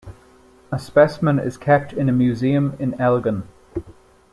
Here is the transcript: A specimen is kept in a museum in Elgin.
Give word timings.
A 0.71 0.79
specimen 0.79 1.37
is 1.37 1.57
kept 1.57 1.93
in 1.93 2.09
a 2.09 2.11
museum 2.11 2.75
in 2.79 2.99
Elgin. 2.99 3.47